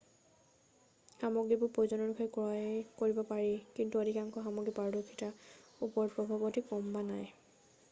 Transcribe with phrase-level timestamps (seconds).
[1.23, 7.07] সামগ্ৰীবোৰ প্ৰয়োজন অনুসৰি ক্ৰয় কৰিব পাৰি কিন্তু অধিকাংশ সামগ্ৰীৰে পাৰদৰ্শিতাৰ ওপৰত প্ৰভাৱ অতি কম বা
[7.15, 7.33] নাই